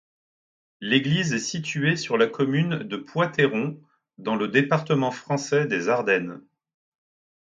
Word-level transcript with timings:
L'église 0.79 1.31
est 1.33 1.37
située 1.37 1.95
sur 1.95 2.17
la 2.17 2.25
commune 2.25 2.79
de 2.79 2.97
Poix-Terron, 2.97 3.79
dans 4.17 4.35
le 4.35 4.47
département 4.47 5.11
français 5.11 5.67
des 5.67 5.89
Ardennes. 5.89 6.41